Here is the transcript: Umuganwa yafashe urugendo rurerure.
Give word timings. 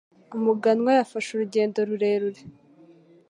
Umuganwa 0.37 0.89
yafashe 0.97 1.29
urugendo 1.31 1.77
rurerure. 1.89 2.41